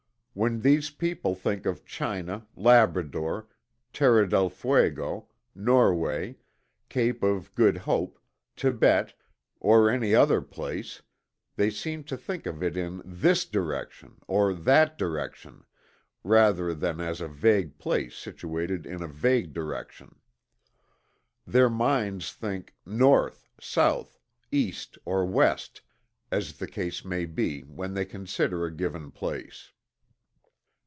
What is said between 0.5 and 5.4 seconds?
these people think of China, Labrador, Terra del Fuego,